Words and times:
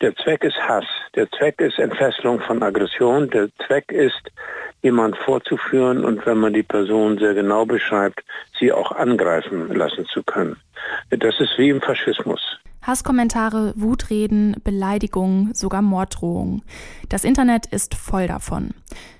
Der 0.00 0.16
Zweck 0.16 0.44
ist 0.44 0.56
Hass. 0.56 0.86
Der 1.14 1.30
Zweck 1.30 1.60
ist 1.60 1.78
Entfesselung 1.78 2.40
von 2.40 2.62
Aggression. 2.62 3.28
Der 3.30 3.48
Zweck 3.66 3.92
ist, 3.92 4.30
jemand 4.82 5.16
vorzuführen 5.18 6.04
und 6.04 6.24
wenn 6.24 6.38
man 6.38 6.54
die 6.54 6.62
Person 6.62 7.18
sehr 7.18 7.34
genau 7.34 7.66
beschreibt, 7.66 8.24
sie 8.58 8.72
auch 8.72 8.92
angreifen 8.92 9.68
lassen 9.74 10.06
zu 10.06 10.22
können. 10.22 10.56
Das 11.10 11.38
ist 11.38 11.58
wie 11.58 11.68
im 11.68 11.82
Faschismus. 11.82 12.40
Hasskommentare, 12.82 13.74
Wutreden, 13.76 14.56
Beleidigungen, 14.64 15.52
sogar 15.54 15.82
Morddrohungen. 15.82 16.62
Das 17.10 17.24
Internet 17.24 17.66
ist 17.66 17.94
voll 17.94 18.26
davon. 18.26 18.70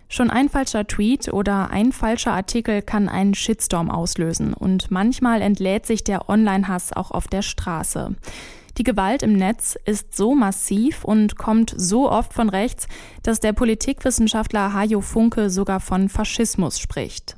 Schon 0.09 0.31
ein 0.31 0.49
falscher 0.49 0.87
Tweet 0.87 1.33
oder 1.33 1.71
ein 1.71 1.93
falscher 1.93 2.33
Artikel 2.33 2.81
kann 2.81 3.09
einen 3.09 3.35
Shitstorm 3.35 3.91
auslösen 3.91 4.55
und 4.55 4.91
manchmal 4.91 5.43
entlädt 5.43 5.87
sich 5.87 6.03
der 6.03 6.29
Online-Hass 6.29 6.95
auch 6.95 7.11
auf 7.11 7.29
der 7.29 7.43
Straße. 7.43 8.17
Die 8.81 8.85
Gewalt 8.85 9.23
im 9.23 9.35
Netz 9.35 9.77
ist 9.85 10.17
so 10.17 10.35
massiv 10.35 11.05
und 11.05 11.37
kommt 11.37 11.75
so 11.77 12.11
oft 12.11 12.33
von 12.33 12.49
rechts, 12.49 12.89
dass 13.23 13.39
der 13.39 13.53
Politikwissenschaftler 13.53 14.73
Hajo 14.73 15.03
Funke 15.03 15.51
sogar 15.51 15.81
von 15.81 16.09
Faschismus 16.09 16.79
spricht. 16.79 17.37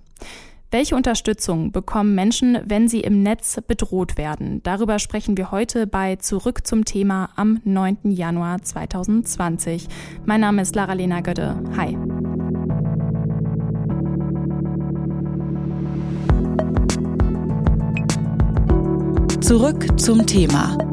Welche 0.71 0.95
Unterstützung 0.95 1.73
bekommen 1.73 2.15
Menschen, 2.15 2.61
wenn 2.67 2.87
sie 2.87 3.01
im 3.01 3.25
Netz 3.25 3.61
bedroht 3.67 4.17
werden? 4.17 4.63
Darüber 4.63 5.01
sprechen 5.01 5.37
wir 5.37 5.51
heute 5.51 5.89
bei 5.89 6.15
Zurück 6.15 6.65
zum 6.65 6.85
Thema 6.85 7.31
am 7.35 7.61
9. 7.65 8.13
Januar 8.13 8.63
2020. 8.63 9.89
Mein 10.25 10.43
Name 10.43 10.63
ist 10.63 10.77
Lara-Lena 10.77 11.23
Götte. 11.23 11.57
Hi. 11.77 11.99
Zurück 19.41 19.99
zum 19.99 20.25
Thema 20.25 20.92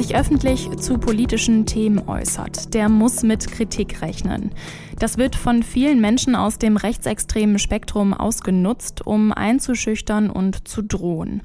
sich 0.00 0.16
öffentlich 0.16 0.70
zu 0.78 0.96
politischen 0.96 1.66
Themen 1.66 2.08
äußert, 2.08 2.72
der 2.72 2.88
muss 2.88 3.22
mit 3.22 3.50
Kritik 3.50 4.00
rechnen. 4.00 4.50
Das 4.98 5.18
wird 5.18 5.36
von 5.36 5.62
vielen 5.62 6.00
Menschen 6.00 6.34
aus 6.34 6.56
dem 6.56 6.78
rechtsextremen 6.78 7.58
Spektrum 7.58 8.14
ausgenutzt, 8.14 9.06
um 9.06 9.30
einzuschüchtern 9.30 10.30
und 10.30 10.66
zu 10.66 10.80
drohen. 10.80 11.42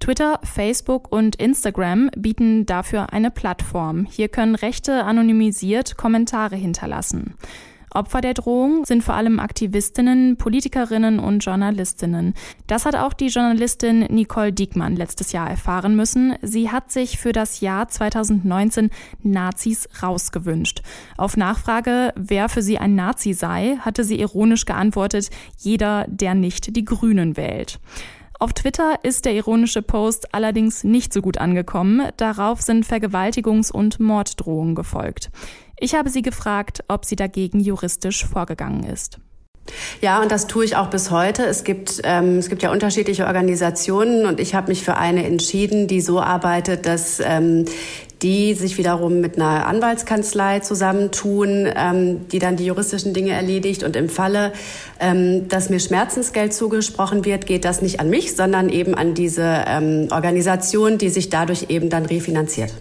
Twitter, 0.00 0.40
Facebook 0.42 1.12
und 1.12 1.36
Instagram 1.36 2.10
bieten 2.16 2.66
dafür 2.66 3.12
eine 3.12 3.30
Plattform. 3.30 4.08
Hier 4.10 4.26
können 4.26 4.56
Rechte 4.56 5.04
anonymisiert 5.04 5.96
Kommentare 5.96 6.56
hinterlassen. 6.56 7.34
Opfer 7.94 8.20
der 8.20 8.34
Drohung 8.34 8.84
sind 8.84 9.02
vor 9.02 9.14
allem 9.14 9.38
Aktivistinnen, 9.38 10.36
Politikerinnen 10.36 11.18
und 11.18 11.44
Journalistinnen. 11.44 12.34
Das 12.66 12.86
hat 12.86 12.96
auch 12.96 13.12
die 13.12 13.28
Journalistin 13.28 14.00
Nicole 14.10 14.52
Diekmann 14.52 14.96
letztes 14.96 15.32
Jahr 15.32 15.48
erfahren 15.48 15.94
müssen. 15.96 16.34
Sie 16.42 16.70
hat 16.70 16.90
sich 16.90 17.18
für 17.18 17.32
das 17.32 17.60
Jahr 17.60 17.88
2019 17.88 18.90
Nazis 19.22 19.88
rausgewünscht. 20.02 20.82
Auf 21.16 21.36
Nachfrage, 21.36 22.12
wer 22.16 22.48
für 22.48 22.62
sie 22.62 22.78
ein 22.78 22.94
Nazi 22.94 23.32
sei, 23.32 23.76
hatte 23.80 24.04
sie 24.04 24.20
ironisch 24.20 24.64
geantwortet, 24.64 25.30
jeder, 25.58 26.06
der 26.08 26.34
nicht 26.34 26.76
die 26.76 26.84
Grünen 26.84 27.36
wählt. 27.36 27.78
Auf 28.42 28.54
Twitter 28.54 28.96
ist 29.04 29.24
der 29.24 29.34
ironische 29.34 29.82
Post 29.82 30.34
allerdings 30.34 30.82
nicht 30.82 31.12
so 31.12 31.22
gut 31.22 31.38
angekommen. 31.38 32.08
Darauf 32.16 32.60
sind 32.60 32.84
Vergewaltigungs- 32.84 33.70
und 33.70 34.00
Morddrohungen 34.00 34.74
gefolgt. 34.74 35.30
Ich 35.82 35.96
habe 35.96 36.10
sie 36.10 36.22
gefragt, 36.22 36.84
ob 36.86 37.04
sie 37.04 37.16
dagegen 37.16 37.58
juristisch 37.58 38.24
vorgegangen 38.24 38.84
ist. 38.84 39.18
Ja, 40.00 40.22
und 40.22 40.30
das 40.30 40.46
tue 40.46 40.64
ich 40.64 40.76
auch 40.76 40.90
bis 40.90 41.10
heute. 41.10 41.44
Es 41.44 41.64
gibt, 41.64 42.00
ähm, 42.04 42.38
es 42.38 42.48
gibt 42.48 42.62
ja 42.62 42.70
unterschiedliche 42.70 43.26
Organisationen 43.26 44.26
und 44.26 44.38
ich 44.38 44.54
habe 44.54 44.68
mich 44.68 44.84
für 44.84 44.96
eine 44.96 45.26
entschieden, 45.26 45.88
die 45.88 46.00
so 46.00 46.20
arbeitet, 46.20 46.86
dass 46.86 47.18
ähm, 47.18 47.64
die 48.22 48.54
sich 48.54 48.78
wiederum 48.78 49.20
mit 49.20 49.34
einer 49.34 49.66
Anwaltskanzlei 49.66 50.60
zusammentun, 50.60 51.68
ähm, 51.74 52.28
die 52.28 52.38
dann 52.38 52.54
die 52.54 52.66
juristischen 52.66 53.12
Dinge 53.12 53.32
erledigt. 53.32 53.82
Und 53.82 53.96
im 53.96 54.08
Falle, 54.08 54.52
ähm, 55.00 55.48
dass 55.48 55.68
mir 55.68 55.80
Schmerzensgeld 55.80 56.54
zugesprochen 56.54 57.24
wird, 57.24 57.46
geht 57.46 57.64
das 57.64 57.82
nicht 57.82 57.98
an 57.98 58.08
mich, 58.08 58.36
sondern 58.36 58.68
eben 58.68 58.94
an 58.94 59.14
diese 59.14 59.64
ähm, 59.66 60.06
Organisation, 60.12 60.98
die 60.98 61.08
sich 61.08 61.28
dadurch 61.28 61.70
eben 61.70 61.90
dann 61.90 62.06
refinanziert. 62.06 62.72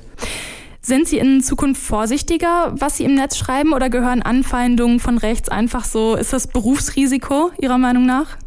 Sind 0.83 1.07
Sie 1.07 1.19
in 1.19 1.41
Zukunft 1.41 1.81
vorsichtiger, 1.81 2.73
was 2.75 2.97
Sie 2.97 3.05
im 3.05 3.13
Netz 3.13 3.37
schreiben, 3.37 3.73
oder 3.73 3.91
gehören 3.91 4.23
Anfeindungen 4.23 4.99
von 4.99 5.19
rechts 5.19 5.47
einfach 5.47 5.85
so? 5.85 6.15
Ist 6.15 6.33
das 6.33 6.47
Berufsrisiko 6.47 7.51
Ihrer 7.61 7.77
Meinung 7.77 8.07
nach? 8.07 8.37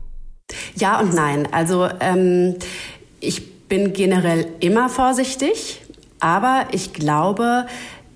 Ja 0.74 0.98
und 0.98 1.14
nein. 1.14 1.48
Also 1.52 1.88
ähm, 2.00 2.56
ich 3.20 3.68
bin 3.68 3.92
generell 3.92 4.48
immer 4.58 4.88
vorsichtig, 4.88 5.82
aber 6.18 6.66
ich 6.72 6.92
glaube, 6.92 7.66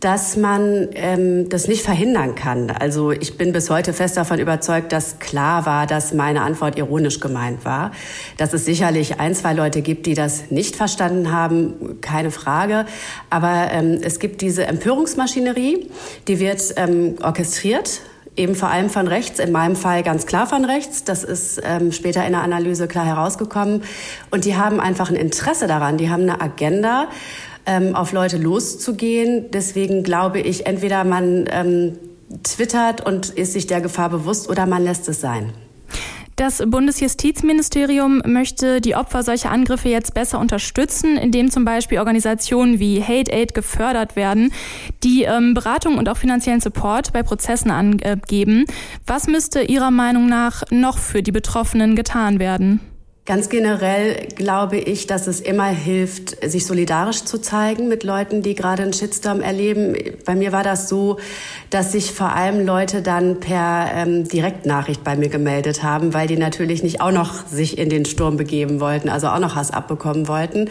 dass 0.00 0.36
man 0.36 0.88
ähm, 0.94 1.48
das 1.48 1.66
nicht 1.66 1.82
verhindern 1.82 2.36
kann. 2.36 2.70
Also 2.70 3.10
ich 3.10 3.36
bin 3.36 3.52
bis 3.52 3.68
heute 3.68 3.92
fest 3.92 4.16
davon 4.16 4.38
überzeugt, 4.38 4.92
dass 4.92 5.18
klar 5.18 5.66
war, 5.66 5.86
dass 5.86 6.14
meine 6.14 6.42
Antwort 6.42 6.78
ironisch 6.78 7.18
gemeint 7.18 7.64
war. 7.64 7.90
Dass 8.36 8.52
es 8.52 8.64
sicherlich 8.64 9.18
ein, 9.18 9.34
zwei 9.34 9.54
Leute 9.54 9.82
gibt, 9.82 10.06
die 10.06 10.14
das 10.14 10.50
nicht 10.50 10.76
verstanden 10.76 11.32
haben, 11.32 12.00
keine 12.00 12.30
Frage. 12.30 12.86
Aber 13.28 13.68
ähm, 13.72 13.98
es 14.00 14.20
gibt 14.20 14.40
diese 14.40 14.66
Empörungsmaschinerie, 14.66 15.90
die 16.28 16.38
wird 16.38 16.74
ähm, 16.76 17.16
orchestriert 17.22 18.00
eben 18.36 18.54
vor 18.54 18.68
allem 18.68 18.88
von 18.88 19.08
rechts, 19.08 19.40
in 19.40 19.50
meinem 19.50 19.74
Fall 19.74 20.04
ganz 20.04 20.24
klar 20.24 20.46
von 20.46 20.64
rechts. 20.64 21.02
Das 21.02 21.24
ist 21.24 21.60
ähm, 21.64 21.90
später 21.90 22.24
in 22.24 22.32
der 22.32 22.42
Analyse 22.42 22.86
klar 22.86 23.04
herausgekommen. 23.04 23.82
Und 24.30 24.44
die 24.44 24.56
haben 24.56 24.78
einfach 24.78 25.10
ein 25.10 25.16
Interesse 25.16 25.66
daran, 25.66 25.98
die 25.98 26.08
haben 26.08 26.22
eine 26.22 26.40
Agenda 26.40 27.08
ähm, 27.68 27.94
auf 27.94 28.12
Leute 28.12 28.38
loszugehen. 28.38 29.50
Deswegen 29.52 30.02
glaube 30.02 30.40
ich, 30.40 30.66
entweder 30.66 31.04
man 31.04 31.44
ähm, 31.52 31.98
twittert 32.42 33.06
und 33.06 33.28
ist 33.28 33.52
sich 33.52 33.66
der 33.66 33.80
Gefahr 33.80 34.08
bewusst 34.08 34.48
oder 34.48 34.66
man 34.66 34.82
lässt 34.82 35.08
es 35.08 35.20
sein. 35.20 35.52
Das 36.36 36.62
Bundesjustizministerium 36.64 38.22
möchte 38.24 38.80
die 38.80 38.94
Opfer 38.94 39.24
solcher 39.24 39.50
Angriffe 39.50 39.88
jetzt 39.88 40.14
besser 40.14 40.38
unterstützen, 40.38 41.16
indem 41.16 41.50
zum 41.50 41.64
Beispiel 41.64 41.98
Organisationen 41.98 42.78
wie 42.78 43.02
Hate 43.02 43.32
Aid 43.32 43.54
gefördert 43.54 44.14
werden, 44.14 44.52
die 45.02 45.24
ähm, 45.24 45.52
Beratung 45.52 45.98
und 45.98 46.08
auch 46.08 46.16
finanziellen 46.16 46.60
Support 46.60 47.12
bei 47.12 47.24
Prozessen 47.24 47.72
angeben. 47.72 48.66
Was 49.04 49.26
müsste 49.26 49.62
Ihrer 49.62 49.90
Meinung 49.90 50.28
nach 50.28 50.62
noch 50.70 50.98
für 50.98 51.24
die 51.24 51.32
Betroffenen 51.32 51.96
getan 51.96 52.38
werden? 52.38 52.80
Ganz 53.28 53.50
generell 53.50 54.26
glaube 54.36 54.78
ich, 54.78 55.06
dass 55.06 55.26
es 55.26 55.40
immer 55.40 55.66
hilft, 55.66 56.42
sich 56.50 56.64
solidarisch 56.64 57.24
zu 57.24 57.36
zeigen 57.36 57.86
mit 57.86 58.02
Leuten, 58.02 58.40
die 58.40 58.54
gerade 58.54 58.82
einen 58.82 58.94
Shitstorm 58.94 59.42
erleben. 59.42 59.94
Bei 60.24 60.34
mir 60.34 60.50
war 60.50 60.62
das 60.62 60.88
so, 60.88 61.18
dass 61.68 61.92
sich 61.92 62.12
vor 62.12 62.32
allem 62.32 62.64
Leute 62.64 63.02
dann 63.02 63.38
per 63.38 63.90
ähm, 63.94 64.26
Direktnachricht 64.26 65.04
bei 65.04 65.14
mir 65.14 65.28
gemeldet 65.28 65.82
haben, 65.82 66.14
weil 66.14 66.26
die 66.26 66.38
natürlich 66.38 66.82
nicht 66.82 67.02
auch 67.02 67.10
noch 67.10 67.46
sich 67.46 67.76
in 67.76 67.90
den 67.90 68.06
Sturm 68.06 68.38
begeben 68.38 68.80
wollten, 68.80 69.10
also 69.10 69.26
auch 69.26 69.40
noch 69.40 69.56
Hass 69.56 69.72
abbekommen 69.72 70.26
wollten. 70.26 70.70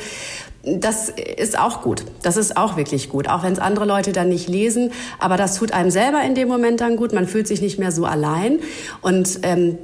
Das 0.63 1.09
ist 1.09 1.59
auch 1.59 1.84
gut. 1.84 2.06
Das 2.24 2.38
ist 2.38 2.57
auch 2.57 2.75
wirklich 2.75 3.09
gut. 3.09 3.29
Auch 3.29 3.44
wenn 3.44 3.53
es 3.53 3.59
andere 3.59 3.85
Leute 3.85 4.13
dann 4.13 4.29
nicht 4.29 4.50
lesen. 4.50 4.94
Aber 5.19 5.38
das 5.38 5.57
tut 5.57 5.74
einem 5.74 5.91
selber 5.91 6.24
in 6.24 6.34
dem 6.34 6.47
Moment 6.47 6.81
dann 6.81 6.95
gut. 6.95 7.13
Man 7.13 7.28
fühlt 7.28 7.47
sich 7.47 7.62
nicht 7.62 7.78
mehr 7.78 7.91
so 7.91 8.06
allein. 8.06 8.62
Und 9.03 9.41
ähm, 9.44 9.78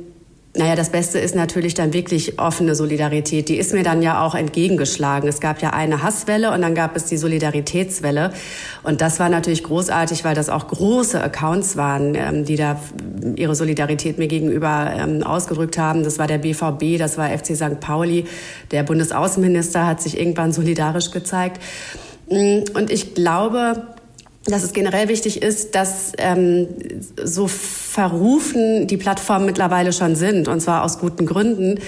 naja, 0.56 0.76
das 0.76 0.92
Beste 0.92 1.18
ist 1.18 1.34
natürlich 1.34 1.74
dann 1.74 1.94
wirklich 1.94 2.38
offene 2.38 2.76
Solidarität. 2.76 3.50
Die 3.50 3.58
ist 3.58 3.74
mir 3.74 3.82
dann 3.82 4.04
ja 4.04 4.24
auch 4.24 4.36
entgegengeschlagen. 4.36 5.28
Es 5.28 5.40
gab 5.40 5.64
ja 5.64 5.72
eine 5.72 6.04
Hasswelle 6.04 6.52
und 6.52 6.62
dann 6.62 6.76
gab 6.76 6.96
es 6.96 7.06
die 7.06 7.18
Solidaritätswelle. 7.18 8.32
Und 8.84 9.02
das 9.02 9.20
war 9.20 9.30
natürlich 9.30 9.64
großartig, 9.64 10.24
weil 10.24 10.36
das 10.36 10.50
auch 10.50 10.68
große 10.68 11.20
Accounts 11.20 11.76
waren, 11.76 12.14
ähm, 12.14 12.46
die 12.46 12.56
da 12.56 12.80
ihre 13.36 13.56
Solidarität 13.56 14.20
mir 14.20 14.28
gegenüber 14.28 14.94
ähm, 14.96 15.24
ausgedrückt 15.24 15.80
haben. 15.80 16.04
Das 16.04 16.20
war 16.20 16.28
der 16.28 16.38
BVB, 16.38 17.00
das 17.00 17.18
war 17.18 17.36
FC 17.36 17.56
St. 17.56 17.80
Pauli. 17.80 18.26
Der 18.70 18.84
Bundesaußenminister 18.84 19.88
hat 19.88 20.04
sich 20.04 20.20
irgendwann 20.20 20.52
solidarisch 20.52 21.10
gezeigt. 21.10 21.60
Mm, 22.30 22.60
und 22.76 22.92
ich 22.92 23.16
glaube, 23.16 23.88
dass 24.46 24.64
es 24.64 24.74
generell 24.74 25.08
wichtig 25.08 25.42
ist, 25.42 25.74
dass 25.74 26.12
ähm, 26.18 26.68
so 27.24 27.48
verrufen 27.94 28.88
die 28.88 28.98
Plattformen 28.98 29.46
mittlerweile 29.46 29.94
schon 29.94 30.16
sind, 30.16 30.48
und 30.48 30.62
zwar 30.62 30.84
aus 30.84 30.98
guten 30.98 31.28
Gründen, 31.28 31.80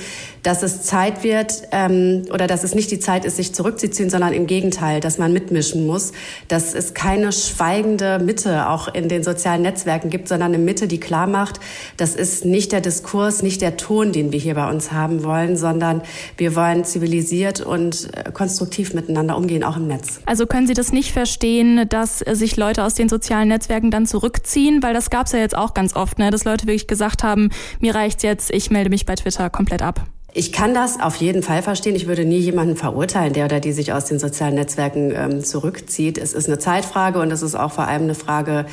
dass 0.44 0.62
es 0.62 0.84
Zeit 0.84 1.24
wird 1.24 1.64
ähm, 1.72 2.26
oder 2.32 2.46
dass 2.46 2.64
es 2.64 2.76
nicht 2.76 2.92
die 2.92 3.00
Zeit 3.00 3.26
ist, 3.26 3.38
sich 3.38 3.56
zurückzuziehen, 3.56 4.12
sondern 4.12 4.32
im 4.32 4.46
Gegenteil, 4.46 5.00
dass 5.00 5.18
man 5.18 5.34
mitmischen 5.34 5.88
muss, 5.88 6.12
dass 6.48 6.76
es 6.76 6.94
keine 6.94 7.32
schweigende 7.32 8.20
Mitte 8.20 8.70
auch 8.70 8.88
in 8.88 9.10
den 9.10 9.24
sozialen 9.24 9.64
Netzwerken 9.64 10.12
gibt, 10.12 10.28
sondern 10.28 10.54
eine 10.54 10.62
Mitte, 10.62 10.88
die 10.88 11.00
klar 11.00 11.26
macht, 11.26 11.60
das 11.98 12.14
ist 12.14 12.46
nicht 12.46 12.72
der 12.72 12.82
Diskurs, 12.82 13.42
nicht 13.42 13.62
der 13.62 13.76
Ton, 13.76 14.12
den 14.12 14.32
wir 14.32 14.40
hier 14.40 14.54
bei 14.54 14.70
uns 14.70 14.92
haben 14.92 15.24
wollen, 15.24 15.58
sondern 15.58 16.04
wir 16.38 16.56
wollen 16.56 16.86
zivilisiert 16.86 17.62
und 17.62 18.10
äh, 18.14 18.32
konstruktiv 18.32 18.94
miteinander 18.94 19.36
umgehen, 19.38 19.64
auch 19.64 19.78
im 19.78 19.88
Netz. 19.88 20.20
Also 20.28 20.46
können 20.46 20.68
Sie 20.68 20.76
das 20.76 20.92
nicht 20.92 21.12
verstehen, 21.14 21.90
dass 21.90 22.20
sich 22.20 22.58
Leute 22.58 22.84
aus 22.84 22.94
den 22.94 23.10
sozialen 23.10 23.48
Netzwerken 23.48 23.90
dann 23.90 24.06
zurückziehen, 24.06 24.84
weil 24.84 24.94
das 24.94 25.10
gab 25.10 25.26
es 25.26 25.32
ja 25.32 25.40
jetzt 25.40 25.58
auch 25.58 25.74
ganz 25.74 25.95
oft, 25.96 26.20
ne? 26.20 26.32
dass 26.32 26.46
Leute 26.46 26.68
wirklich 26.68 26.88
gesagt 26.88 27.24
haben, 27.24 27.50
mir 27.80 27.96
reicht's 27.96 28.24
jetzt, 28.24 28.52
ich 28.52 28.72
melde 28.72 28.90
mich 28.90 29.06
bei 29.06 29.16
Twitter 29.16 29.50
komplett 29.50 29.82
ab. 29.82 30.06
Ich 30.38 30.52
kann 30.52 30.74
das 30.74 31.00
auf 31.00 31.16
jeden 31.16 31.44
Fall 31.44 31.62
verstehen. 31.62 31.96
Ich 31.96 32.08
würde 32.08 32.26
nie 32.26 32.40
jemanden 32.40 32.76
verurteilen, 32.76 33.32
der 33.32 33.46
oder 33.46 33.62
die 33.62 33.72
sich 33.72 33.94
aus 33.94 34.04
den 34.04 34.20
sozialen 34.20 34.56
Netzwerken 34.56 35.14
ähm, 35.16 35.42
zurückzieht. 35.42 36.18
Es 36.18 36.34
ist 36.34 36.50
eine 36.50 36.60
Zeitfrage 36.60 37.22
und 37.22 37.32
es 37.32 37.42
ist 37.42 37.56
auch 37.56 37.72
vor 37.72 37.88
allem 37.88 38.04
eine 38.04 38.16
Frage, 38.16 38.66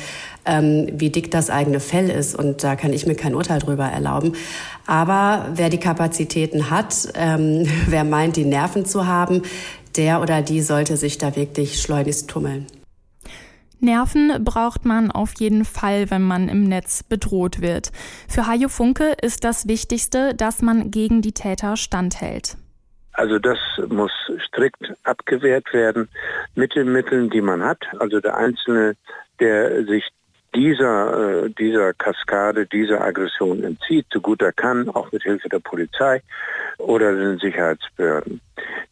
ähm, 0.43 0.89
wie 0.91 1.09
dick 1.09 1.31
das 1.31 1.49
eigene 1.49 1.79
Fell 1.79 2.09
ist. 2.09 2.35
Und 2.35 2.65
da 2.65 2.75
kann 2.75 2.91
ich 2.91 3.07
mir 3.07 3.15
kein 3.15 3.33
Urteil 3.33 3.59
drüber 3.59 3.85
erlauben. 3.85 4.33
Aber 4.87 5.45
wer 5.55 5.69
die 5.69 5.79
Kapazitäten 5.79 6.69
hat, 6.69 7.07
ähm, 7.15 7.65
wer 7.87 8.03
meint, 8.03 8.35
die 8.35 8.43
Nerven 8.43 8.85
zu 8.85 9.07
haben, 9.07 9.43
der 9.95 10.21
oder 10.21 10.41
die 10.41 10.61
sollte 10.61 10.97
sich 10.97 11.17
da 11.17 11.37
wirklich 11.37 11.81
schleunigst 11.81 12.29
tummeln. 12.29 12.67
Nerven 13.83 14.43
braucht 14.43 14.85
man 14.85 15.11
auf 15.11 15.33
jeden 15.39 15.65
Fall, 15.65 16.09
wenn 16.09 16.23
man 16.23 16.49
im 16.49 16.63
Netz 16.63 17.03
bedroht 17.03 17.61
wird. 17.61 17.91
Für 18.27 18.47
Hajo 18.47 18.69
Funke 18.69 19.15
ist 19.21 19.43
das 19.43 19.67
Wichtigste, 19.67 20.33
dass 20.33 20.61
man 20.61 20.89
gegen 20.89 21.21
die 21.21 21.33
Täter 21.33 21.77
standhält. 21.77 22.57
Also 23.13 23.37
das 23.37 23.59
muss 23.89 24.11
strikt 24.47 24.91
abgewehrt 25.03 25.71
werden 25.71 26.09
mit 26.55 26.75
den 26.75 26.91
Mitteln, 26.91 27.29
die 27.29 27.41
man 27.41 27.61
hat. 27.61 27.83
Also 27.99 28.19
der 28.19 28.35
Einzelne, 28.35 28.95
der 29.39 29.85
sich 29.85 30.03
dieser, 30.55 31.45
äh, 31.45 31.49
dieser 31.49 31.93
Kaskade, 31.93 32.65
dieser 32.65 33.01
Aggression 33.01 33.63
entzieht, 33.63 34.05
so 34.11 34.21
gut 34.21 34.41
er 34.41 34.53
kann, 34.53 34.89
auch 34.89 35.11
mit 35.11 35.23
Hilfe 35.23 35.49
der 35.49 35.59
Polizei 35.59 36.21
oder 36.77 37.15
den 37.15 37.39
Sicherheitsbehörden. 37.39 38.41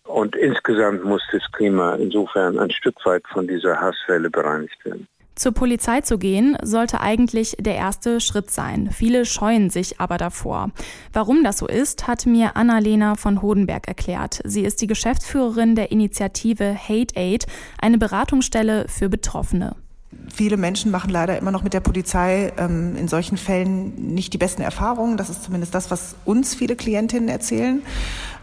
Und 0.04 0.36
insgesamt 0.36 1.04
muss 1.04 1.22
das 1.32 1.44
Klima 1.52 1.96
insofern 1.96 2.60
ein 2.60 2.72
Stück 2.72 2.96
weit 3.06 3.24
von 3.32 3.48
dieser 3.48 3.80
Hasswelle 3.80 4.30
bereinigt 4.30 4.84
werden. 4.84 5.08
Zur 5.36 5.54
Polizei 5.54 6.02
zu 6.02 6.20
gehen, 6.20 6.58
sollte 6.62 7.00
eigentlich 7.00 7.56
der 7.58 7.76
erste 7.76 8.20
Schritt 8.20 8.52
sein. 8.52 8.90
Viele 8.92 9.26
scheuen 9.26 9.70
sich 9.70 10.00
aber 10.00 10.18
davor. 10.18 10.72
Warum 11.14 11.44
das 11.44 11.58
so 11.58 11.68
ist, 11.68 12.08
hat 12.08 12.26
mir 12.26 12.58
Annalena 12.58 13.16
von 13.16 13.42
Hodenberg 13.42 13.88
erklärt. 13.88 14.42
Sie 14.44 14.64
ist 14.64 14.82
die 14.82 14.88
Geschäftsführerin 14.88 15.76
der 15.76 15.92
Initiative 15.92 16.76
Hate 16.76 17.16
Aid, 17.16 17.48
eine 17.82 17.98
Beratungsstelle 17.98 18.86
für 18.88 19.10
Betroffene. 19.10 19.76
Viele 20.34 20.58
Menschen 20.58 20.92
machen 20.92 21.10
leider 21.10 21.38
immer 21.38 21.52
noch 21.52 21.64
mit 21.64 21.74
der 21.74 21.80
Polizei 21.80 22.52
ähm, 22.58 22.96
in 22.98 23.08
solchen 23.08 23.38
Fällen 23.38 24.14
nicht 24.14 24.34
die 24.34 24.38
besten 24.38 24.62
Erfahrungen. 24.62 25.16
Das 25.16 25.30
ist 25.30 25.44
zumindest 25.44 25.74
das, 25.74 25.90
was 25.92 26.16
uns 26.26 26.54
viele 26.54 26.76
Klientinnen 26.76 27.30
erzählen. 27.30 27.82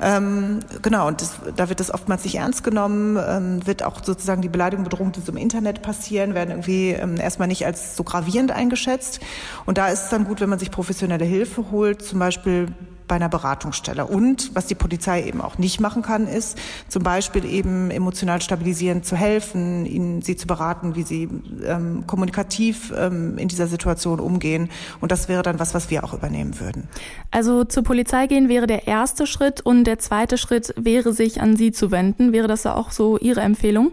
Ähm, 0.01 0.61
genau, 0.81 1.09
und 1.09 1.21
das, 1.21 1.37
da 1.57 1.69
wird 1.69 1.81
es 1.81 1.93
oftmals 1.93 2.25
nicht 2.25 2.37
ernst 2.37 2.65
genommen, 2.65 3.19
ähm, 3.21 3.67
wird 3.67 3.83
auch 3.83 4.03
sozusagen 4.03 4.41
die 4.41 4.49
Beleidigung, 4.49 4.85
Bedrohung, 4.85 5.13
die 5.13 5.21
so 5.21 5.33
im 5.33 5.39
Internet 5.39 5.83
passieren, 5.83 6.35
werden 6.35 6.51
irgendwie 6.51 6.91
ähm, 6.91 7.19
erstmal 7.19 7.49
nicht 7.49 7.67
als 7.67 7.97
so 7.97 8.05
gravierend 8.05 8.51
eingeschätzt. 8.51 9.21
Und 9.67 9.77
da 9.77 9.89
ist 9.89 10.05
es 10.05 10.09
dann 10.09 10.25
gut, 10.25 10.41
wenn 10.41 10.49
man 10.49 10.59
sich 10.59 10.71
professionelle 10.71 11.25
Hilfe 11.25 11.71
holt, 11.71 12.03
zum 12.03 12.19
Beispiel 12.19 12.69
bei 13.09 13.17
einer 13.17 13.29
Beratungsstelle. 13.29 14.07
Und 14.07 14.55
was 14.55 14.67
die 14.67 14.75
Polizei 14.75 15.25
eben 15.25 15.41
auch 15.41 15.59
nicht 15.59 15.81
machen 15.81 16.03
kann, 16.03 16.29
ist 16.29 16.59
zum 16.89 17.03
Beispiel 17.03 17.45
eben 17.45 17.91
emotional 17.91 18.41
stabilisierend 18.41 19.05
zu 19.05 19.17
helfen, 19.17 19.87
ihnen 19.87 20.23
sie 20.23 20.37
zu 20.37 20.47
beraten, 20.47 20.95
wie 20.95 21.03
sie 21.03 21.29
ähm, 21.65 22.07
kommunikativ 22.07 22.93
ähm, 22.97 23.39
in 23.39 23.49
dieser 23.49 23.67
Situation 23.67 24.21
umgehen. 24.21 24.69
Und 25.01 25.11
das 25.11 25.29
wäre 25.29 25.43
dann 25.43 25.59
was, 25.59 25.75
was 25.75 25.91
wir 25.91 26.05
auch 26.05 26.13
übernehmen 26.13 26.61
würden. 26.61 26.89
Also 27.31 27.65
zur 27.65 27.83
Polizei 27.83 28.27
gehen 28.27 28.49
wäre 28.49 28.67
der 28.67 28.87
erste 28.87 29.27
Schritt 29.27 29.61
und 29.61 29.85
der 29.85 29.99
zweite 29.99 30.39
Schritt 30.39 30.75
wäre, 30.77 31.13
sich 31.13 31.41
an 31.41 31.57
Sie 31.57 31.73
zu 31.73 31.91
wenden. 31.91 32.33
Wäre 32.33 32.49
das 32.49 32.67
auch 32.67 32.91
so 32.91 33.19
Ihre 33.19 33.41
Empfehlung? 33.41 33.93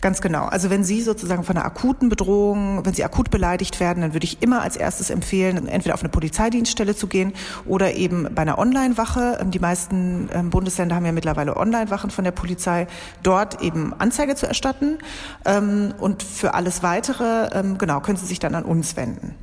Ganz 0.00 0.20
genau. 0.20 0.46
Also 0.46 0.70
wenn 0.70 0.84
Sie 0.84 1.02
sozusagen 1.02 1.44
von 1.44 1.56
einer 1.56 1.64
akuten 1.64 2.08
Bedrohung, 2.08 2.84
wenn 2.84 2.94
Sie 2.94 3.04
akut 3.04 3.30
beleidigt 3.30 3.80
werden, 3.80 4.00
dann 4.00 4.12
würde 4.14 4.24
ich 4.24 4.42
immer 4.42 4.62
als 4.62 4.76
erstes 4.76 5.10
empfehlen, 5.10 5.68
entweder 5.68 5.94
auf 5.94 6.00
eine 6.00 6.08
Polizeidienststelle 6.08 6.96
zu 6.96 7.06
gehen 7.06 7.32
oder 7.66 7.94
eben 7.94 8.28
bei 8.34 8.42
einer 8.42 8.58
Online-Wache. 8.58 9.38
Ähm, 9.40 9.50
die 9.50 9.58
meisten 9.58 10.28
ähm, 10.32 10.50
Bundesländer 10.50 10.96
haben 10.96 11.06
ja 11.06 11.12
mittlerweile 11.12 11.56
Online-Wachen 11.56 12.10
von 12.10 12.24
der 12.24 12.32
Polizei, 12.32 12.86
dort 13.22 13.62
eben 13.62 13.94
Anzeige 13.98 14.34
zu 14.34 14.46
erstatten. 14.46 14.98
Ähm, 15.44 15.94
und 15.98 16.22
für 16.22 16.54
alles 16.54 16.82
weitere, 16.82 17.74
genau, 17.78 18.00
können 18.00 18.16
Sie 18.16 18.26
sich 18.26 18.38
dann 18.38 18.54
an 18.54 18.64
uns 18.64 18.96
wenden. 18.96 19.34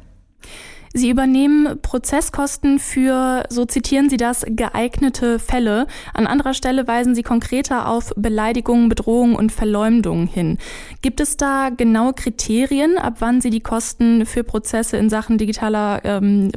Sie 0.94 1.10
übernehmen 1.10 1.80
Prozesskosten 1.82 2.80
für, 2.80 3.44
so 3.50 3.66
zitieren 3.66 4.10
Sie 4.10 4.18
das, 4.18 4.46
geeignete 4.48 5.40
Fälle. 5.40 5.88
An 6.14 6.28
anderer 6.28 6.54
Stelle 6.54 6.88
weisen 6.88 7.16
Sie 7.16 7.24
konkreter 7.24 7.88
auf 7.90 8.14
Beleidigungen, 8.16 8.90
Bedrohungen 8.90 9.36
und 9.36 9.52
Verleumdungen 9.52 10.28
hin. 10.28 10.58
Gibt 11.02 11.20
es 11.20 11.38
da 11.38 11.70
genaue 11.70 12.14
Kriterien, 12.14 12.98
ab 12.98 13.18
wann 13.20 13.42
Sie 13.42 13.50
die 13.50 13.60
Kosten 13.60 14.26
für 14.26 14.44
Prozesse 14.44 14.98
in 14.98 15.10
Sachen 15.10 15.38
digitaler 15.38 16.02
ähm, 16.04 16.52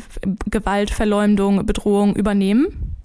Gewalt, 0.46 0.90
Verleumdung, 0.90 1.66
Bedrohung 1.66 2.14
übernehmen? 2.14 2.96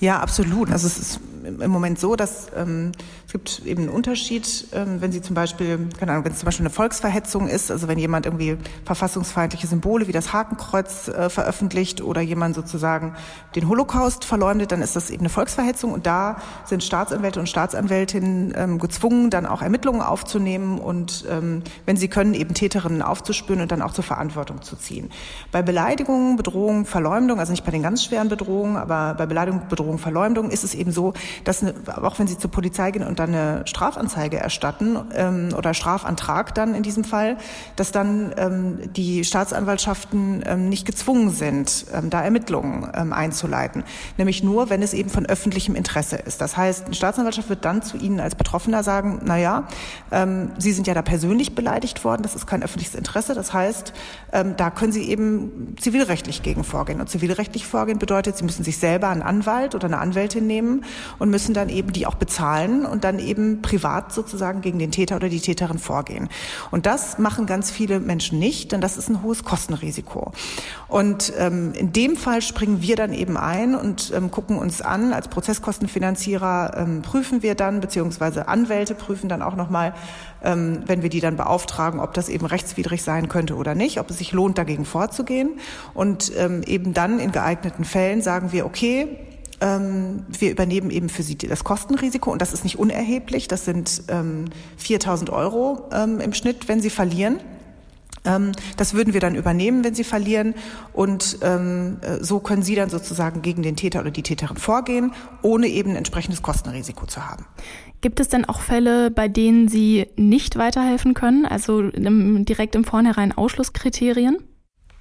Ja, 0.00 0.20
absolut. 0.20 0.70
Also 0.70 0.86
es 0.86 0.98
ist 0.98 1.20
im 1.60 1.70
Moment 1.70 1.98
so, 1.98 2.16
dass 2.16 2.48
ähm, 2.56 2.92
es 3.26 3.32
gibt 3.32 3.62
eben 3.64 3.82
einen 3.82 3.90
Unterschied, 3.90 4.66
ähm, 4.72 5.00
wenn 5.00 5.12
Sie 5.12 5.22
zum 5.22 5.34
Beispiel, 5.34 5.88
keine 5.98 6.12
Ahnung, 6.12 6.24
wenn 6.24 6.32
es 6.32 6.38
zum 6.38 6.46
Beispiel 6.46 6.66
eine 6.66 6.74
Volksverhetzung 6.74 7.48
ist, 7.48 7.70
also 7.70 7.88
wenn 7.88 7.98
jemand 7.98 8.26
irgendwie 8.26 8.56
verfassungsfeindliche 8.84 9.66
Symbole 9.66 10.06
wie 10.08 10.12
das 10.12 10.32
Hakenkreuz 10.32 11.08
äh, 11.08 11.30
veröffentlicht 11.30 12.02
oder 12.02 12.20
jemand 12.20 12.54
sozusagen 12.54 13.14
den 13.54 13.68
Holocaust 13.68 14.24
verleumdet, 14.24 14.72
dann 14.72 14.82
ist 14.82 14.96
das 14.96 15.10
eben 15.10 15.20
eine 15.20 15.28
Volksverhetzung 15.28 15.92
und 15.92 16.06
da 16.06 16.36
sind 16.64 16.82
Staatsanwälte 16.84 17.40
und 17.40 17.48
Staatsanwältinnen 17.48 18.52
ähm, 18.56 18.78
gezwungen, 18.78 19.30
dann 19.30 19.46
auch 19.46 19.62
Ermittlungen 19.62 20.00
aufzunehmen 20.00 20.78
und 20.78 21.24
ähm, 21.30 21.62
wenn 21.86 21.96
sie 21.96 22.08
können, 22.08 22.34
eben 22.34 22.54
Täterinnen 22.54 23.02
aufzuspüren 23.02 23.62
und 23.62 23.72
dann 23.72 23.82
auch 23.82 23.92
zur 23.92 24.04
Verantwortung 24.04 24.62
zu 24.62 24.76
ziehen. 24.76 25.10
Bei 25.52 25.62
Beleidigungen, 25.62 26.36
Bedrohungen, 26.36 26.84
Verleumdung, 26.84 27.38
also 27.38 27.52
nicht 27.52 27.64
bei 27.64 27.72
den 27.72 27.82
ganz 27.82 28.04
schweren 28.04 28.28
Bedrohungen, 28.28 28.76
aber 28.76 29.14
bei 29.14 29.26
Beleidigung, 29.26 29.68
Bedrohung, 29.68 29.98
Verleumdung 29.98 30.50
ist 30.50 30.64
es 30.64 30.74
eben 30.74 30.92
so, 30.92 31.14
dass 31.44 31.62
eine, 31.62 31.74
auch 32.02 32.18
wenn 32.18 32.26
Sie 32.26 32.38
zur 32.38 32.50
Polizei 32.50 32.90
gehen 32.90 33.06
und 33.06 33.18
dann 33.18 33.34
eine 33.34 33.62
Strafanzeige 33.66 34.38
erstatten 34.38 34.98
ähm, 35.14 35.48
oder 35.56 35.74
Strafantrag 35.74 36.54
dann 36.54 36.74
in 36.74 36.82
diesem 36.82 37.04
Fall, 37.04 37.36
dass 37.76 37.92
dann 37.92 38.34
ähm, 38.36 38.92
die 38.94 39.24
Staatsanwaltschaften 39.24 40.42
ähm, 40.46 40.68
nicht 40.68 40.86
gezwungen 40.86 41.30
sind, 41.30 41.86
ähm, 41.92 42.10
da 42.10 42.22
Ermittlungen 42.22 42.90
ähm, 42.94 43.12
einzuleiten. 43.12 43.84
Nämlich 44.16 44.42
nur, 44.42 44.70
wenn 44.70 44.82
es 44.82 44.94
eben 44.94 45.10
von 45.10 45.26
öffentlichem 45.26 45.74
Interesse 45.74 46.16
ist. 46.16 46.40
Das 46.40 46.56
heißt, 46.56 46.86
eine 46.86 46.94
Staatsanwaltschaft 46.94 47.48
wird 47.48 47.64
dann 47.64 47.82
zu 47.82 47.96
Ihnen 47.96 48.20
als 48.20 48.34
Betroffener 48.34 48.82
sagen, 48.82 49.20
na 49.24 49.36
ja, 49.36 49.68
ähm, 50.10 50.50
Sie 50.58 50.72
sind 50.72 50.86
ja 50.86 50.94
da 50.94 51.02
persönlich 51.02 51.54
beleidigt 51.54 52.04
worden, 52.04 52.22
das 52.22 52.34
ist 52.34 52.46
kein 52.46 52.62
öffentliches 52.62 52.94
Interesse. 52.94 53.34
Das 53.34 53.52
heißt, 53.52 53.92
ähm, 54.32 54.54
da 54.56 54.70
können 54.70 54.92
Sie 54.92 55.08
eben 55.08 55.76
zivilrechtlich 55.78 56.42
gegen 56.42 56.64
vorgehen. 56.64 57.00
Und 57.00 57.08
zivilrechtlich 57.08 57.66
vorgehen 57.66 57.98
bedeutet, 57.98 58.36
Sie 58.36 58.44
müssen 58.44 58.64
sich 58.64 58.78
selber 58.78 59.08
einen 59.08 59.22
Anwalt 59.22 59.74
oder 59.74 59.86
eine 59.86 59.98
Anwältin 59.98 60.46
nehmen 60.46 60.84
und 61.20 61.30
müssen 61.30 61.54
dann 61.54 61.68
eben 61.68 61.92
die 61.92 62.06
auch 62.06 62.16
bezahlen 62.16 62.84
und 62.84 63.04
dann 63.04 63.20
eben 63.20 63.62
privat 63.62 64.12
sozusagen 64.12 64.62
gegen 64.62 64.80
den 64.80 64.90
Täter 64.90 65.16
oder 65.16 65.28
die 65.28 65.38
Täterin 65.38 65.78
vorgehen. 65.78 66.28
Und 66.72 66.86
das 66.86 67.18
machen 67.18 67.46
ganz 67.46 67.70
viele 67.70 68.00
Menschen 68.00 68.38
nicht, 68.38 68.72
denn 68.72 68.80
das 68.80 68.96
ist 68.96 69.08
ein 69.08 69.22
hohes 69.22 69.44
Kostenrisiko. 69.44 70.32
Und 70.88 71.32
ähm, 71.38 71.72
in 71.74 71.92
dem 71.92 72.16
Fall 72.16 72.42
springen 72.42 72.82
wir 72.82 72.96
dann 72.96 73.12
eben 73.12 73.36
ein 73.36 73.74
und 73.74 74.12
ähm, 74.16 74.30
gucken 74.30 74.56
uns 74.58 74.80
an, 74.80 75.12
als 75.12 75.28
Prozesskostenfinanzierer 75.28 76.74
ähm, 76.76 77.02
prüfen 77.02 77.42
wir 77.42 77.54
dann, 77.54 77.80
beziehungsweise 77.80 78.48
Anwälte 78.48 78.94
prüfen 78.94 79.28
dann 79.28 79.42
auch 79.42 79.56
nochmal, 79.56 79.94
ähm, 80.42 80.82
wenn 80.86 81.02
wir 81.02 81.10
die 81.10 81.20
dann 81.20 81.36
beauftragen, 81.36 82.00
ob 82.00 82.14
das 82.14 82.30
eben 82.30 82.46
rechtswidrig 82.46 83.02
sein 83.02 83.28
könnte 83.28 83.56
oder 83.56 83.74
nicht, 83.74 84.00
ob 84.00 84.08
es 84.08 84.18
sich 84.18 84.32
lohnt, 84.32 84.56
dagegen 84.56 84.86
vorzugehen. 84.86 85.60
Und 85.92 86.32
ähm, 86.36 86.62
eben 86.62 86.94
dann 86.94 87.18
in 87.18 87.30
geeigneten 87.30 87.84
Fällen 87.84 88.22
sagen 88.22 88.52
wir, 88.52 88.64
okay, 88.64 89.18
ähm, 89.60 90.24
wir 90.28 90.50
übernehmen 90.50 90.90
eben 90.90 91.08
für 91.08 91.22
sie 91.22 91.36
das 91.36 91.64
Kostenrisiko 91.64 92.30
und 92.32 92.40
das 92.40 92.52
ist 92.52 92.64
nicht 92.64 92.78
unerheblich. 92.78 93.48
Das 93.48 93.64
sind 93.64 94.02
ähm, 94.08 94.46
4.000 94.80 95.30
Euro 95.30 95.88
ähm, 95.92 96.20
im 96.20 96.32
Schnitt, 96.32 96.68
wenn 96.68 96.80
sie 96.80 96.90
verlieren. 96.90 97.40
Ähm, 98.24 98.52
das 98.76 98.94
würden 98.94 99.14
wir 99.14 99.20
dann 99.20 99.34
übernehmen, 99.34 99.84
wenn 99.84 99.94
sie 99.94 100.04
verlieren. 100.04 100.54
Und 100.92 101.38
ähm, 101.42 101.98
äh, 102.02 102.22
so 102.22 102.40
können 102.40 102.62
Sie 102.62 102.74
dann 102.74 102.90
sozusagen 102.90 103.42
gegen 103.42 103.62
den 103.62 103.76
Täter 103.76 104.00
oder 104.00 104.10
die 104.10 104.22
Täterin 104.22 104.56
vorgehen, 104.56 105.12
ohne 105.42 105.68
eben 105.68 105.96
entsprechendes 105.96 106.42
Kostenrisiko 106.42 107.06
zu 107.06 107.26
haben. 107.26 107.46
Gibt 108.00 108.20
es 108.20 108.28
denn 108.28 108.46
auch 108.46 108.60
Fälle, 108.60 109.10
bei 109.10 109.28
denen 109.28 109.68
Sie 109.68 110.06
nicht 110.16 110.56
weiterhelfen 110.56 111.14
können, 111.14 111.44
also 111.44 111.90
direkt 111.90 112.74
im 112.74 112.84
Vornherein 112.84 113.32
Ausschlusskriterien? 113.36 114.38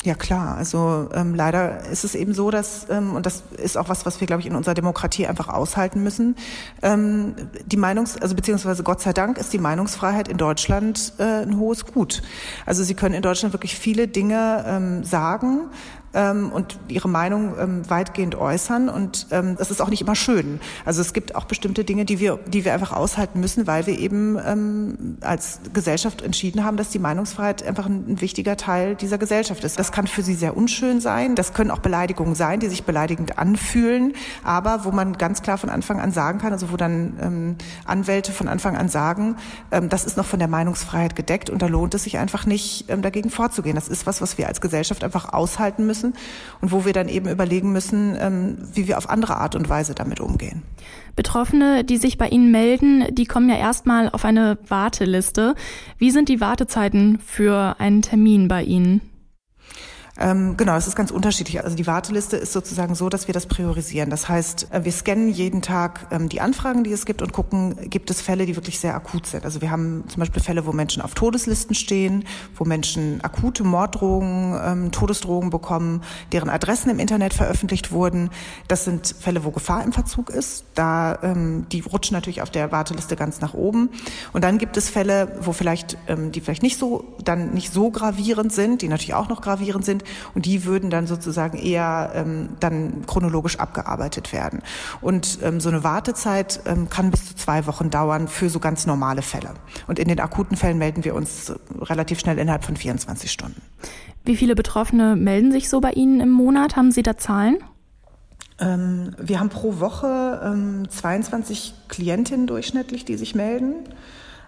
Ja 0.05 0.15
klar, 0.15 0.55
also 0.55 1.09
ähm, 1.13 1.35
leider 1.35 1.85
ist 1.87 2.05
es 2.05 2.15
eben 2.15 2.33
so, 2.33 2.51
dass 2.51 2.87
ähm, 2.89 3.17
und 3.17 3.25
das 3.25 3.43
ist 3.57 3.77
auch 3.77 3.89
was, 3.89 4.05
was 4.05 4.21
wir 4.21 4.27
glaube 4.27 4.39
ich 4.39 4.47
in 4.47 4.55
unserer 4.55 4.73
Demokratie 4.73 5.27
einfach 5.27 5.49
aushalten 5.49 6.01
müssen. 6.03 6.37
Ähm, 6.81 7.35
die 7.65 7.75
Meinungs, 7.75 8.15
also 8.15 8.33
beziehungsweise 8.33 8.83
Gott 8.83 9.01
sei 9.01 9.11
Dank 9.11 9.37
ist 9.37 9.51
die 9.51 9.57
Meinungsfreiheit 9.57 10.29
in 10.29 10.37
Deutschland 10.37 11.11
äh, 11.17 11.41
ein 11.41 11.57
hohes 11.57 11.85
Gut. 11.85 12.21
Also 12.65 12.81
Sie 12.85 12.93
können 12.93 13.13
in 13.13 13.21
Deutschland 13.21 13.53
wirklich 13.53 13.75
viele 13.75 14.07
Dinge 14.07 14.63
ähm, 14.65 15.03
sagen 15.03 15.69
ähm, 16.13 16.51
und 16.51 16.79
ihre 16.87 17.09
Meinung 17.09 17.53
ähm, 17.59 17.89
weitgehend 17.89 18.35
äußern. 18.35 18.89
Und 18.89 19.27
ähm, 19.31 19.55
das 19.57 19.71
ist 19.71 19.81
auch 19.81 19.89
nicht 19.89 20.01
immer 20.01 20.15
schön. 20.15 20.59
Also 20.85 21.01
es 21.01 21.13
gibt 21.13 21.35
auch 21.35 21.45
bestimmte 21.45 21.83
Dinge, 21.83 22.05
die 22.05 22.19
wir, 22.19 22.39
die 22.47 22.65
wir 22.65 22.73
einfach 22.73 22.93
aushalten 22.93 23.39
müssen, 23.39 23.67
weil 23.67 23.85
wir 23.85 23.97
eben 23.97 24.37
ähm, 24.45 25.17
als 25.21 25.59
Gesellschaft 25.73 26.21
entschieden 26.21 26.63
haben, 26.63 26.77
dass 26.77 26.89
die 26.89 26.99
Meinungsfreiheit 26.99 27.63
einfach 27.63 27.85
ein, 27.85 28.05
ein 28.07 28.21
wichtiger 28.21 28.57
Teil 28.57 28.95
dieser 28.95 29.17
Gesellschaft 29.17 29.63
ist. 29.63 29.77
Das 29.79 29.91
kann 29.91 30.07
für 30.07 30.21
sie 30.21 30.35
sehr 30.35 30.57
unschön 30.57 31.01
sein. 31.01 31.35
Das 31.35 31.53
können 31.53 31.71
auch 31.71 31.79
Beleidigungen 31.79 32.35
sein, 32.35 32.59
die 32.59 32.67
sich 32.67 32.83
beleidigend 32.83 33.37
anfühlen, 33.37 34.13
aber 34.43 34.85
wo 34.85 34.91
man 34.91 35.17
ganz 35.17 35.41
klar 35.41 35.57
von 35.57 35.69
Anfang 35.69 35.99
an 35.99 36.11
sagen 36.11 36.39
kann, 36.39 36.53
also 36.53 36.71
wo 36.71 36.77
dann 36.77 37.17
ähm, 37.21 37.55
Anwälte 37.85 38.31
von 38.31 38.47
Anfang 38.47 38.75
an 38.75 38.89
sagen, 38.89 39.35
ähm, 39.71 39.89
das 39.89 40.05
ist 40.05 40.17
noch 40.17 40.25
von 40.25 40.39
der 40.39 40.47
Meinungsfreiheit 40.47 41.15
gedeckt 41.15 41.49
und 41.49 41.61
da 41.61 41.67
lohnt 41.67 41.93
es 41.93 42.03
sich 42.03 42.17
einfach 42.17 42.45
nicht, 42.45 42.85
ähm, 42.89 43.01
dagegen 43.01 43.29
vorzugehen. 43.29 43.75
Das 43.75 43.87
ist 43.87 44.05
was, 44.05 44.21
was 44.21 44.37
wir 44.37 44.47
als 44.47 44.61
Gesellschaft 44.61 45.03
einfach 45.03 45.33
aushalten 45.33 45.85
müssen 45.85 45.98
müssen 45.99 46.13
und 46.61 46.71
wo 46.71 46.85
wir 46.85 46.93
dann 46.93 47.09
eben 47.09 47.29
überlegen 47.29 47.71
müssen, 47.71 48.15
ähm, 48.19 48.57
wie 48.73 48.87
wir 48.87 48.97
auf 48.97 49.09
andere 49.09 49.37
Art 49.37 49.55
und 49.55 49.69
Weise 49.69 49.95
damit 49.95 50.19
umgehen. 50.19 50.63
Betroffene, 51.15 51.83
die 51.83 51.97
sich 51.97 52.17
bei 52.17 52.29
Ihnen 52.29 52.51
melden, 52.51 53.03
die 53.11 53.25
kommen 53.25 53.49
ja 53.49 53.57
erstmal 53.57 54.09
auf 54.09 54.25
eine 54.25 54.57
Warteliste. 54.67 55.55
Wie 55.97 56.11
sind 56.11 56.29
die 56.29 56.41
Wartezeiten 56.41 57.19
für 57.19 57.75
einen 57.79 58.01
Termin 58.01 58.47
bei 58.47 58.63
Ihnen? 58.63 59.01
Ähm, 60.21 60.57
genau, 60.57 60.75
es 60.75 60.85
ist 60.85 60.97
ganz 60.97 61.11
unterschiedlich. 61.11 61.63
Also 61.63 61.77
die 61.77 61.87
Warteliste 61.87 62.35
ist 62.35 62.51
sozusagen 62.51 62.93
so, 62.93 63.07
dass 63.07 63.27
wir 63.27 63.33
das 63.33 63.45
priorisieren. 63.45 64.09
Das 64.09 64.27
heißt, 64.27 64.67
äh, 64.71 64.83
wir 64.83 64.91
scannen 64.91 65.29
jeden 65.29 65.61
Tag 65.61 66.07
ähm, 66.11 66.27
die 66.27 66.41
Anfragen, 66.41 66.83
die 66.83 66.91
es 66.91 67.05
gibt 67.05 67.21
und 67.21 67.31
gucken, 67.31 67.89
gibt 67.89 68.11
es 68.11 68.21
Fälle, 68.21 68.45
die 68.45 68.57
wirklich 68.57 68.79
sehr 68.79 68.95
akut 68.95 69.27
sind. 69.27 69.45
Also 69.45 69.61
wir 69.61 69.71
haben 69.71 70.03
zum 70.09 70.19
Beispiel 70.19 70.43
Fälle, 70.43 70.65
wo 70.65 70.73
Menschen 70.73 71.01
auf 71.01 71.13
Todeslisten 71.13 71.73
stehen, 71.73 72.25
wo 72.57 72.65
Menschen 72.65 73.23
akute 73.23 73.63
Morddrohungen, 73.63 74.59
ähm, 74.61 74.91
Todesdrohungen 74.91 75.51
bekommen, 75.51 76.03
deren 76.33 76.49
Adressen 76.49 76.89
im 76.89 76.99
Internet 76.99 77.33
veröffentlicht 77.33 77.93
wurden. 77.93 78.29
Das 78.67 78.83
sind 78.83 79.15
Fälle, 79.17 79.45
wo 79.45 79.51
Gefahr 79.51 79.85
im 79.85 79.93
Verzug 79.93 80.31
ist. 80.31 80.65
Da 80.75 81.17
ähm, 81.23 81.65
die 81.71 81.79
rutschen 81.79 82.13
natürlich 82.13 82.41
auf 82.41 82.49
der 82.49 82.73
Warteliste 82.73 83.15
ganz 83.15 83.39
nach 83.39 83.53
oben. 83.53 83.89
Und 84.33 84.43
dann 84.43 84.57
gibt 84.57 84.75
es 84.75 84.89
Fälle, 84.89 85.37
wo 85.39 85.53
vielleicht 85.53 85.97
ähm, 86.07 86.33
die 86.33 86.41
vielleicht 86.41 86.63
nicht 86.63 86.77
so 86.77 87.15
dann 87.23 87.51
nicht 87.51 87.71
so 87.71 87.89
gravierend 87.89 88.51
sind, 88.51 88.81
die 88.81 88.89
natürlich 88.89 89.13
auch 89.13 89.29
noch 89.29 89.41
gravierend 89.41 89.85
sind, 89.85 90.03
und 90.35 90.45
die 90.45 90.65
würden 90.65 90.89
dann 90.89 91.07
sozusagen 91.07 91.57
eher 91.57 92.11
ähm, 92.15 92.49
dann 92.59 93.05
chronologisch 93.05 93.59
abgearbeitet 93.59 94.33
werden. 94.33 94.61
Und 95.01 95.39
ähm, 95.43 95.59
so 95.59 95.69
eine 95.69 95.83
Wartezeit 95.83 96.61
ähm, 96.65 96.89
kann 96.89 97.11
bis 97.11 97.25
zu 97.25 97.35
zwei 97.35 97.65
Wochen 97.65 97.89
dauern 97.89 98.27
für 98.27 98.49
so 98.49 98.59
ganz 98.59 98.85
normale 98.85 99.21
Fälle. 99.21 99.51
Und 99.87 99.99
in 99.99 100.07
den 100.07 100.19
akuten 100.19 100.57
Fällen 100.57 100.77
melden 100.77 101.03
wir 101.03 101.15
uns 101.15 101.53
relativ 101.81 102.19
schnell 102.19 102.37
innerhalb 102.37 102.63
von 102.63 102.75
24 102.75 103.31
Stunden. 103.31 103.61
Wie 104.25 104.35
viele 104.35 104.55
Betroffene 104.55 105.15
melden 105.15 105.51
sich 105.51 105.69
so 105.69 105.81
bei 105.81 105.91
Ihnen 105.91 106.19
im 106.19 106.29
Monat? 106.29 106.75
Haben 106.75 106.91
Sie 106.91 107.03
da 107.03 107.17
Zahlen? 107.17 107.57
Ähm, 108.59 109.15
wir 109.17 109.39
haben 109.39 109.49
pro 109.49 109.79
Woche 109.79 110.41
ähm, 110.43 110.89
22 110.89 111.73
Klientinnen 111.87 112.47
durchschnittlich, 112.47 113.05
die 113.05 113.15
sich 113.15 113.35
melden. 113.35 113.73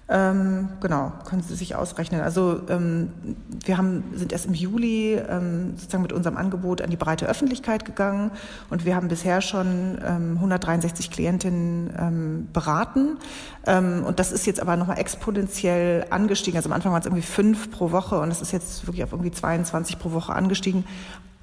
Ähm, 0.10 0.68
genau, 0.82 1.14
können 1.26 1.42
Sie 1.42 1.56
sich 1.56 1.76
ausrechnen. 1.76 2.20
Also 2.20 2.62
ähm, 2.68 3.12
wir 3.64 3.78
haben, 3.78 4.04
sind 4.14 4.34
erst 4.34 4.46
im 4.46 4.54
Juli 4.54 5.14
ähm, 5.16 5.74
sozusagen 5.78 6.02
mit 6.02 6.12
unserem 6.12 6.36
Angebot 6.36 6.82
an 6.82 6.90
die 6.90 6.98
breite 6.98 7.28
Öffentlichkeit 7.28 7.86
gegangen 7.86 8.32
und 8.70 8.84
wir 8.84 8.96
haben 8.96 9.08
bisher 9.08 9.40
schon 9.40 9.98
163 10.02 11.06
ähm, 11.06 11.12
Klientinnen 11.12 11.94
ähm, 11.98 12.48
beraten. 12.52 13.18
Ähm, 13.66 14.04
und 14.06 14.20
das 14.20 14.34
ist 14.34 14.46
jetzt 14.46 14.60
aber 14.60 14.76
nochmal 14.76 15.00
exponentiell 15.00 16.06
angestiegen. 16.10 16.58
Also 16.58 16.68
am 16.68 16.74
Anfang 16.74 16.92
waren 16.92 17.00
es 17.00 17.06
irgendwie 17.06 17.24
fünf 17.24 17.72
pro 17.72 17.92
Woche 17.92 18.20
und 18.20 18.32
es 18.32 18.42
ist 18.42 18.52
jetzt 18.52 18.88
wirklich 18.88 19.06
auf 19.06 19.14
irgendwie 19.14 19.32
22 19.32 19.98
pro 19.98 20.12
Woche 20.12 20.34
angestiegen. 20.34 20.84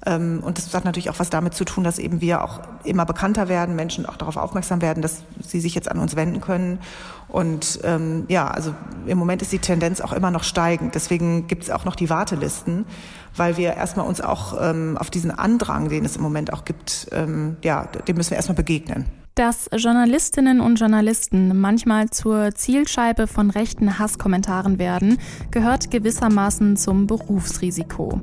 Ähm, 0.09 0.41
und 0.43 0.57
das 0.57 0.73
hat 0.73 0.85
natürlich 0.85 1.09
auch 1.09 1.19
was 1.19 1.29
damit 1.29 1.53
zu 1.53 1.65
tun, 1.65 1.83
dass 1.83 1.99
eben 1.99 2.19
wir 2.19 2.43
auch 2.43 2.61
immer 2.83 3.05
bekannter 3.05 3.47
werden, 3.47 3.75
Menschen 3.75 4.07
auch 4.07 4.17
darauf 4.17 4.37
aufmerksam 4.37 4.81
werden, 4.81 5.01
dass 5.01 5.23
sie 5.39 5.59
sich 5.59 5.75
jetzt 5.75 5.89
an 5.89 5.99
uns 5.99 6.15
wenden 6.15 6.41
können. 6.41 6.79
Und 7.27 7.79
ähm, 7.83 8.25
ja, 8.27 8.47
also 8.47 8.73
im 9.05 9.19
Moment 9.19 9.43
ist 9.43 9.51
die 9.51 9.59
Tendenz 9.59 10.01
auch 10.01 10.13
immer 10.13 10.31
noch 10.31 10.43
steigend. 10.43 10.95
Deswegen 10.95 11.45
gibt 11.45 11.63
es 11.63 11.69
auch 11.69 11.85
noch 11.85 11.95
die 11.95 12.09
Wartelisten, 12.09 12.85
weil 13.35 13.57
wir 13.57 13.75
erstmal 13.75 14.07
uns 14.07 14.19
auch 14.19 14.57
ähm, 14.59 14.97
auf 14.97 15.11
diesen 15.11 15.29
Andrang, 15.29 15.89
den 15.89 16.05
es 16.05 16.15
im 16.15 16.23
Moment 16.23 16.51
auch 16.51 16.65
gibt, 16.65 17.07
ähm, 17.11 17.57
ja, 17.63 17.85
dem 17.85 18.15
müssen 18.15 18.31
wir 18.31 18.37
erstmal 18.37 18.55
begegnen. 18.55 19.05
Dass 19.35 19.69
Journalistinnen 19.73 20.59
und 20.59 20.79
Journalisten 20.79 21.57
manchmal 21.61 22.09
zur 22.09 22.53
Zielscheibe 22.55 23.25
von 23.25 23.51
rechten 23.51 23.97
Hasskommentaren 23.97 24.79
werden, 24.79 25.17
gehört 25.49 25.91
gewissermaßen 25.91 26.75
zum 26.75 27.07
Berufsrisiko. 27.07 28.19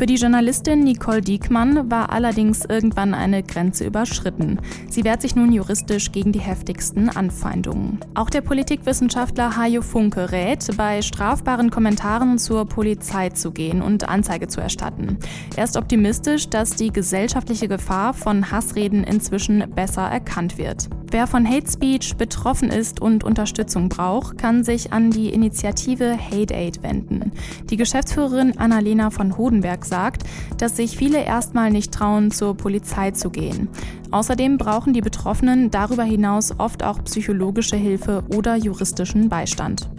Für 0.00 0.06
die 0.06 0.14
Journalistin 0.14 0.82
Nicole 0.82 1.20
Diekmann 1.20 1.90
war 1.90 2.08
allerdings 2.08 2.64
irgendwann 2.64 3.12
eine 3.12 3.42
Grenze 3.42 3.84
überschritten. 3.84 4.58
Sie 4.88 5.04
wehrt 5.04 5.20
sich 5.20 5.36
nun 5.36 5.52
juristisch 5.52 6.10
gegen 6.10 6.32
die 6.32 6.40
heftigsten 6.40 7.10
Anfeindungen. 7.10 7.98
Auch 8.14 8.30
der 8.30 8.40
Politikwissenschaftler 8.40 9.58
Hajo 9.58 9.82
Funke 9.82 10.32
rät, 10.32 10.66
bei 10.78 11.02
strafbaren 11.02 11.68
Kommentaren 11.68 12.38
zur 12.38 12.64
Polizei 12.64 13.28
zu 13.28 13.50
gehen 13.50 13.82
und 13.82 14.08
Anzeige 14.08 14.48
zu 14.48 14.62
erstatten. 14.62 15.18
Er 15.54 15.64
ist 15.64 15.76
optimistisch, 15.76 16.48
dass 16.48 16.70
die 16.76 16.90
gesellschaftliche 16.90 17.68
Gefahr 17.68 18.14
von 18.14 18.50
Hassreden 18.50 19.04
inzwischen 19.04 19.70
besser 19.74 20.08
erkannt 20.08 20.56
wird. 20.56 20.88
Wer 21.12 21.26
von 21.26 21.44
Hate 21.44 21.68
Speech 21.68 22.14
betroffen 22.16 22.70
ist 22.70 23.02
und 23.02 23.24
Unterstützung 23.24 23.88
braucht, 23.88 24.38
kann 24.38 24.62
sich 24.62 24.92
an 24.92 25.10
die 25.10 25.30
Initiative 25.30 26.16
Hate 26.16 26.54
Aid 26.54 26.84
wenden. 26.84 27.32
Die 27.68 27.76
Geschäftsführerin 27.76 28.58
Annalena 28.58 29.10
von 29.10 29.36
Hodenberg 29.36 29.84
sagt, 29.84 30.22
dass 30.58 30.76
sich 30.76 30.96
viele 30.96 31.24
erstmal 31.24 31.72
nicht 31.72 31.92
trauen, 31.92 32.30
zur 32.30 32.56
Polizei 32.56 33.10
zu 33.10 33.30
gehen. 33.30 33.68
Außerdem 34.12 34.56
brauchen 34.56 34.92
die 34.92 35.00
Betroffenen 35.00 35.72
darüber 35.72 36.04
hinaus 36.04 36.54
oft 36.58 36.84
auch 36.84 37.02
psychologische 37.02 37.76
Hilfe 37.76 38.22
oder 38.32 38.54
juristischen 38.54 39.28
Beistand. 39.28 39.90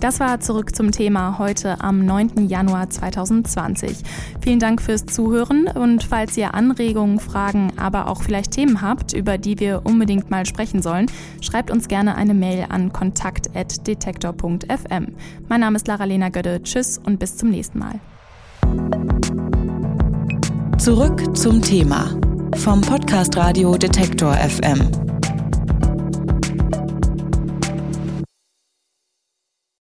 Das 0.00 0.20
war 0.20 0.40
zurück 0.40 0.76
zum 0.76 0.92
Thema 0.92 1.38
heute 1.38 1.80
am 1.80 2.04
9. 2.04 2.48
Januar 2.48 2.90
2020. 2.90 3.96
Vielen 4.40 4.58
Dank 4.58 4.82
fürs 4.82 5.06
Zuhören 5.06 5.68
und 5.68 6.04
falls 6.04 6.36
ihr 6.36 6.52
Anregungen, 6.54 7.18
Fragen, 7.18 7.72
aber 7.76 8.08
auch 8.08 8.22
vielleicht 8.22 8.50
Themen 8.52 8.82
habt, 8.82 9.14
über 9.14 9.38
die 9.38 9.58
wir 9.58 9.80
unbedingt 9.84 10.30
mal 10.30 10.44
sprechen 10.44 10.82
sollen, 10.82 11.06
schreibt 11.40 11.70
uns 11.70 11.88
gerne 11.88 12.16
eine 12.16 12.34
Mail 12.34 12.66
an 12.68 12.92
kontakt.detektor.fm. 12.92 15.14
Mein 15.48 15.60
Name 15.60 15.76
ist 15.76 15.88
Lara-Lena 15.88 16.28
Gödde. 16.28 16.62
Tschüss 16.62 16.98
und 16.98 17.18
bis 17.18 17.38
zum 17.38 17.48
nächsten 17.50 17.78
Mal. 17.78 17.98
Zurück 20.78 21.36
zum 21.36 21.60
Thema 21.62 22.10
vom 22.56 22.80
Podcast 22.80 23.36
Radio 23.36 23.76
Detektor 23.76 24.34
FM. 24.34 25.05